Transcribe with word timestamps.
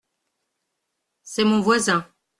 C’est 1.21 1.43
mon 1.45 1.61
voisin. 1.61 2.07